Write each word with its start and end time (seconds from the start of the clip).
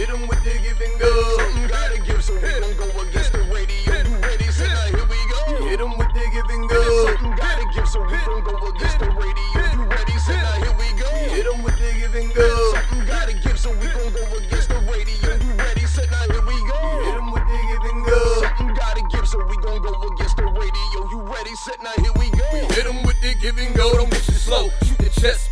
Hit 0.00 0.08
him 0.08 0.26
with 0.28 0.42
the 0.42 0.56
give 0.64 0.80
and 0.80 0.98
go. 0.98 1.12
Something 1.36 1.68
gotta 1.68 2.00
give, 2.00 2.24
so 2.24 2.32
we 2.32 2.40
gon' 2.40 2.72
go 2.72 2.88
against 3.04 3.32
the 3.36 3.44
radio. 3.52 4.00
You 4.00 4.16
ready? 4.16 4.48
So 4.48 4.64
now 4.64 4.96
here 4.96 5.04
we 5.04 5.20
go. 5.28 5.68
Hit 5.68 5.76
him 5.76 5.92
with 6.00 6.08
the 6.16 6.24
give 6.32 6.48
and 6.48 6.64
go. 6.70 6.80
Something 7.04 7.36
gotta 7.36 7.68
give, 7.68 7.86
so 7.86 8.00
we 8.08 8.16
gon' 8.24 8.40
go 8.40 8.56
against 8.64 8.98
the 8.98 9.10
radio. 9.12 9.60
You 9.76 9.84
ready? 9.92 10.16
So 10.24 10.32
now 10.32 10.56
here 10.56 10.72
we 10.80 10.88
go. 10.96 11.10
Hit 11.28 11.44
him 11.44 11.60
with 11.62 11.76
the 11.76 11.92
give 12.00 12.14
and 12.16 12.32
go. 12.32 12.48
Something 12.72 13.04
gotta 13.04 13.34
give, 13.44 13.60
so 13.60 13.76
we 13.76 13.86
gon' 13.92 14.12
go 14.16 14.24
against 14.40 14.68
the 14.72 14.80
radio. 14.88 15.36
You 15.36 15.52
ready? 15.60 15.84
So 15.84 16.02
now 16.08 16.24
here 16.32 16.44
we 16.48 16.56
go. 16.64 16.80
Hit 17.04 17.16
him 17.20 17.28
with 17.28 17.44
the 17.44 17.58
give 17.68 17.84
and 17.92 18.00
go. 18.00 18.18
Something 18.40 18.72
gotta 18.72 19.02
give, 19.04 19.28
so 19.28 19.44
we 19.52 19.56
gon' 19.60 19.82
go 19.84 19.92
against 20.16 20.36
the 20.40 20.48
radio. 20.48 20.98
You 21.12 21.20
ready? 21.28 21.54
Set 21.60 21.76
now 21.84 21.92
here 22.00 22.16
we 22.16 22.32
go. 22.32 22.48
Hit 22.72 22.88
him 22.88 23.04
with 23.04 23.20
the 23.20 23.36
give 23.36 23.58
and 23.58 23.76
go. 23.76 23.92
Don't 24.00 24.08
get 24.08 24.26
you 24.28 24.40
slow. 24.40 24.72
Shoot 24.80 24.96
the 24.96 25.10
chest 25.20 25.49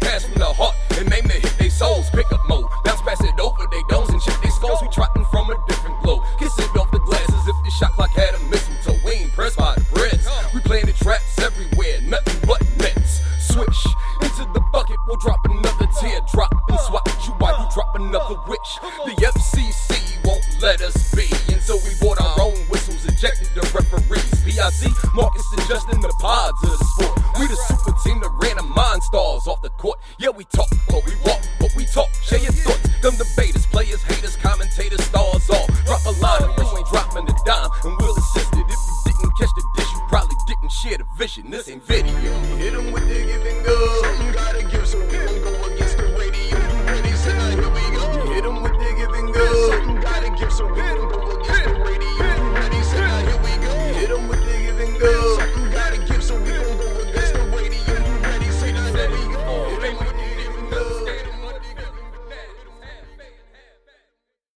FCC 19.21 20.25
won't 20.25 20.45
let 20.63 20.81
us 20.81 21.15
be. 21.15 21.27
And 21.53 21.61
so 21.63 21.77
we 21.85 21.95
bought 22.01 22.21
our 22.21 22.41
own 22.41 22.57
whistles, 22.71 23.05
ejected 23.05 23.49
the 23.55 23.63
referees. 23.75 24.29
PIC, 24.45 24.93
Marcus 25.15 25.45
adjusting 25.59 26.01
the 26.01 26.13
pods 26.21 26.63
of 26.63 26.71
the 26.71 26.85
sport. 26.97 27.19
We 27.39 27.47
the 27.47 27.57
super 27.57 27.95
team 28.05 28.21
that 28.21 28.31
ran 28.43 28.57
the 28.57 28.63
monsters 28.63 29.47
off 29.47 29.63
the 29.63 29.71
court. 29.71 29.99
Yeah, 30.19 30.31
we 30.31 30.45
talk, 30.45 30.69
but 30.89 31.05
we 31.05 31.15
walk, 31.27 31.43
but 31.61 31.75
we 31.77 31.85
talk. 31.87 32.09
Share 32.23 32.41
your 32.41 32.53
thoughts. 32.53 32.83
Them 33.03 33.15
debaters, 33.15 33.67
players, 33.67 34.03
haters, 34.03 34.37
commentators, 34.37 35.05
stars 35.05 35.51
all. 35.51 35.67
Drop 35.87 36.05
a 36.07 36.15
line 36.19 36.51
if 36.51 36.59
you 36.59 36.79
ain't 36.79 36.89
dropping 36.89 37.27
the 37.27 37.37
dime. 37.45 37.71
And 37.85 37.95
we'll 38.01 38.17
assist 38.17 38.55
it. 38.55 38.67
If 38.67 38.79
you 39.07 39.13
didn't 39.19 39.35
catch 39.39 39.53
the 39.55 39.65
dish, 39.77 39.91
you 39.93 40.01
probably 40.09 40.37
didn't 40.47 40.73
share 40.73 40.99
the 40.99 41.07
vision. 41.17 41.51
This 41.51 41.69
ain't 41.69 41.83
video. 41.85 42.33
Hit 42.57 42.75
'em 42.75 42.93
with 42.93 43.07
the 43.09 43.19
and 43.23 43.65
go. 43.67 44.03
Something 44.03 44.33
gotta 44.33 44.63
give, 44.63 44.78
prisioneiro 50.59 51.07
do 51.07 51.38